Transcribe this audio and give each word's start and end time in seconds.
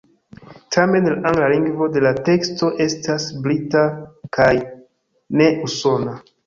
Tamen 0.75 1.09
la 1.11 1.17
angla 1.31 1.49
lingvo 1.51 1.89
de 1.97 2.03
la 2.07 2.15
teksto 2.31 2.73
estas 2.89 3.29
brita 3.45 3.87
kaj 4.39 4.51
ne 5.41 5.53
usona. 5.71 6.23